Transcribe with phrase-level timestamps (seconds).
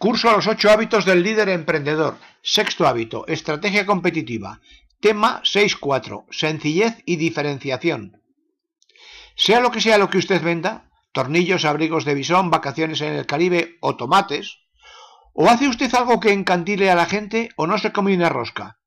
[0.00, 2.16] Curso Los ocho hábitos del líder emprendedor.
[2.40, 4.62] Sexto hábito, estrategia competitiva.
[4.98, 8.22] Tema 6.4, sencillez y diferenciación.
[9.36, 13.26] Sea lo que sea lo que usted venda, tornillos, abrigos de bisón, vacaciones en el
[13.26, 14.60] Caribe o tomates,
[15.34, 18.78] o hace usted algo que encantile a la gente o no se come una rosca,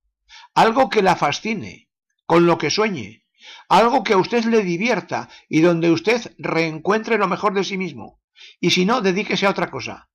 [0.55, 1.91] algo que la fascine,
[2.25, 3.23] con lo que sueñe,
[3.69, 8.19] algo que a usted le divierta y donde usted reencuentre lo mejor de sí mismo,
[8.59, 10.09] y si no, dedíquese a otra cosa.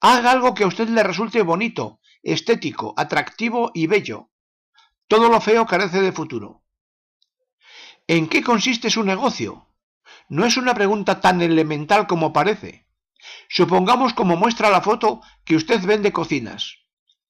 [0.00, 4.30] Haga algo que a usted le resulte bonito, estético, atractivo y bello.
[5.06, 6.62] Todo lo feo carece de futuro.
[8.06, 9.68] ¿En qué consiste su negocio?
[10.28, 12.86] No es una pregunta tan elemental como parece.
[13.48, 16.78] Supongamos como muestra la foto que usted vende cocinas.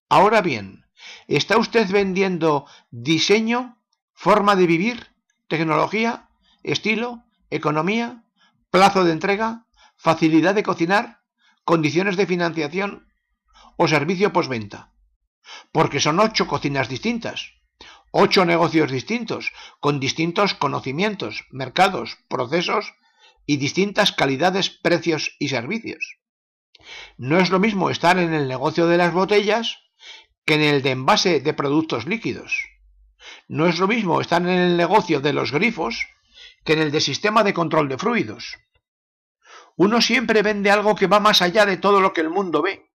[0.09, 0.85] Ahora bien,
[1.27, 3.79] ¿está usted vendiendo diseño,
[4.15, 5.07] forma de vivir,
[5.49, 6.29] tecnología,
[6.63, 8.25] estilo, economía,
[8.71, 11.18] plazo de entrega, facilidad de cocinar,
[11.71, 12.91] condiciones de financiación
[13.77, 14.81] o servicio postventa?
[15.75, 17.39] Porque son ocho cocinas distintas
[18.11, 22.95] ocho negocios distintos, con distintos conocimientos, mercados, procesos
[23.47, 26.19] y distintas calidades, precios y servicios.
[27.17, 29.79] No es lo mismo estar en el negocio de las botellas
[30.45, 32.65] que en el de envase de productos líquidos.
[33.47, 36.07] No es lo mismo estar en el negocio de los grifos
[36.65, 38.57] que en el de sistema de control de fluidos.
[39.79, 42.93] Uno siempre vende algo que va más allá de todo lo que el mundo ve.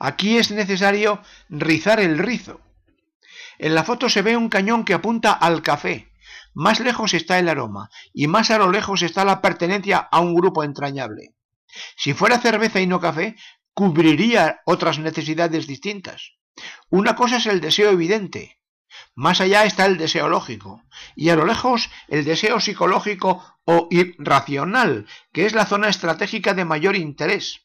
[0.00, 2.60] Aquí es necesario rizar el rizo
[3.60, 6.10] en la foto se ve un cañón que apunta al café.
[6.54, 10.34] Más lejos está el aroma y más a lo lejos está la pertenencia a un
[10.34, 11.34] grupo entrañable.
[11.94, 13.36] Si fuera cerveza y no café,
[13.74, 16.38] cubriría otras necesidades distintas.
[16.88, 18.58] Una cosa es el deseo evidente,
[19.14, 20.82] más allá está el deseo lógico,
[21.16, 26.64] y a lo lejos el deseo psicológico o irracional, que es la zona estratégica de
[26.64, 27.62] mayor interés.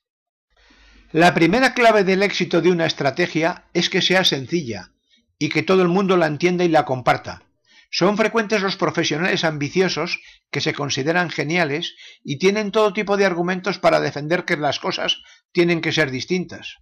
[1.12, 4.92] La primera clave del éxito de una estrategia es que sea sencilla,
[5.40, 7.44] y que todo el mundo la entienda y la comparta.
[7.92, 10.20] Son frecuentes los profesionales ambiciosos
[10.52, 15.22] que se consideran geniales y tienen todo tipo de argumentos para defender que las cosas
[15.54, 16.80] tienen que ser distintas.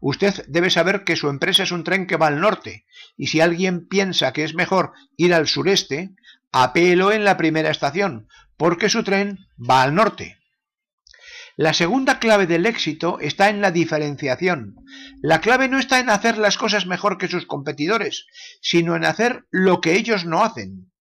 [0.00, 3.40] Usted debe saber que su empresa es un tren que va al norte, y si
[3.40, 6.14] alguien piensa que es mejor ir al sureste,
[6.52, 10.38] apelo en la primera estación, porque su tren va al norte.
[11.58, 14.76] La segunda clave del éxito está en la diferenciación.
[15.22, 18.26] La clave no está en hacer las cosas mejor que sus competidores,
[18.60, 20.92] sino en hacer lo que ellos no hacen.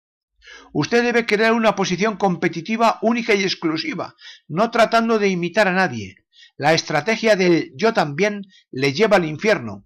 [0.71, 4.15] Usted debe crear una posición competitiva única y exclusiva,
[4.47, 6.24] no tratando de imitar a nadie.
[6.57, 9.85] La estrategia del yo también le lleva al infierno,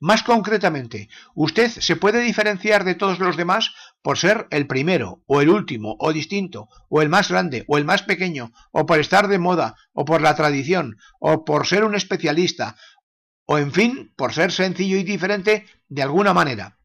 [0.00, 5.40] más concretamente, usted se puede diferenciar de todos los demás por ser el primero, o
[5.40, 9.28] el último, o distinto, o el más grande, o el más pequeño, o por estar
[9.28, 12.76] de moda, o por la tradición, o por ser un especialista,
[13.46, 16.78] o en fin, por ser sencillo y diferente de alguna manera.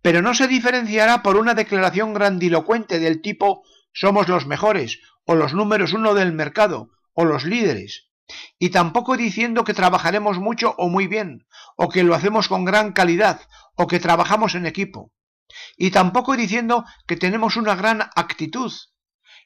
[0.00, 5.52] Pero no se diferenciará por una declaración grandilocuente del tipo somos los mejores, o los
[5.52, 8.05] números uno del mercado, o los líderes,
[8.58, 12.92] y tampoco diciendo que trabajaremos mucho o muy bien, o que lo hacemos con gran
[12.92, 13.40] calidad,
[13.74, 15.12] o que trabajamos en equipo.
[15.76, 18.72] Y tampoco diciendo que tenemos una gran actitud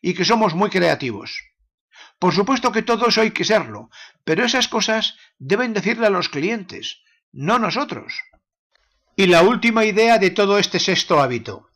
[0.00, 1.42] y que somos muy creativos.
[2.18, 3.90] Por supuesto que todo eso hay que serlo,
[4.24, 7.02] pero esas cosas deben decirle a los clientes,
[7.32, 8.20] no nosotros.
[9.16, 11.68] Y la última idea de todo este sexto hábito.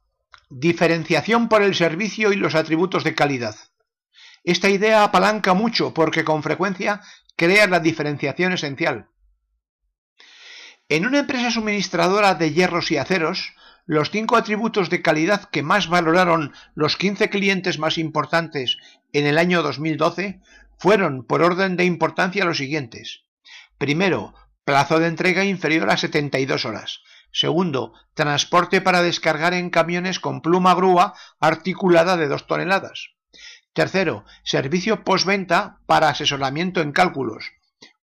[0.48, 3.56] Diferenciación por el servicio y los atributos de calidad.
[4.44, 7.00] Esta idea apalanca mucho porque con frecuencia
[7.34, 9.09] crea la diferenciación esencial.
[10.91, 13.54] En una empresa suministradora de hierros y aceros,
[13.87, 18.77] los cinco atributos de calidad que más valoraron los 15 clientes más importantes
[19.15, 20.41] en el año 2012
[20.78, 23.25] fueron, por orden de importancia, los siguientes.
[23.78, 24.34] Primero,
[24.65, 27.00] plazo de entrega inferior a 72 horas.
[27.33, 33.14] Segundo, transporte para descargar en camiones con pluma grúa articulada de 2 toneladas.
[33.74, 37.53] Tercero, servicio postventa para asesoramiento en cálculos.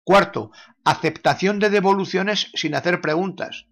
[0.03, 0.51] Cuarto,
[0.85, 3.67] aceptación de devoluciones sin hacer preguntas.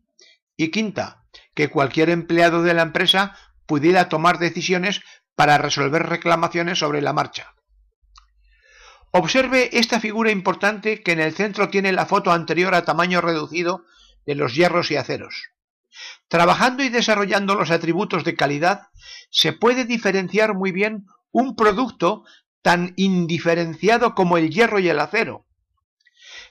[0.56, 1.24] Y quinta,
[1.54, 3.36] que cualquier empleado de la empresa
[3.66, 5.02] pudiera tomar decisiones
[5.34, 7.54] para resolver reclamaciones sobre la marcha.
[9.10, 13.84] Observe esta figura importante que en el centro tiene la foto anterior a tamaño reducido
[14.24, 15.50] de los hierros y aceros.
[16.28, 18.88] Trabajando y desarrollando los atributos de calidad,
[19.30, 22.24] se puede diferenciar muy bien un producto
[22.62, 25.46] tan indiferenciado como el hierro y el acero.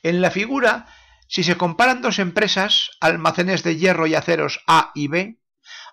[0.04, 0.88] En la figura,
[1.28, 5.40] si se comparan dos empresas, almacenes de hierro y aceros A y B,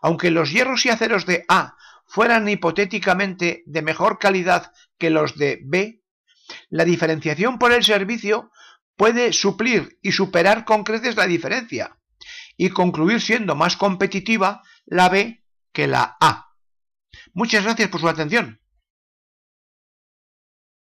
[0.01, 1.77] aunque los hierros y aceros de A
[2.07, 6.03] fueran hipotéticamente de mejor calidad que los de B,
[6.69, 8.51] la diferenciación por el servicio
[8.97, 11.99] puede suplir y superar con creces la diferencia
[12.57, 16.53] y concluir siendo más competitiva la B que la A.
[17.33, 18.61] Muchas gracias por su atención.